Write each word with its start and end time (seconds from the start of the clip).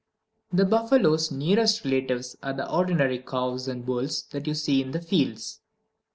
The 0.51 0.65
buffalo's 0.65 1.29
nearest 1.29 1.85
relatives 1.85 2.35
are 2.41 2.53
the 2.53 2.67
ordinary 2.67 3.19
cows 3.19 3.67
and 3.67 3.85
bulls 3.85 4.23
that 4.31 4.47
you 4.47 4.55
see 4.55 4.81
in 4.81 4.93
the 4.93 4.99
fields. 5.03 5.59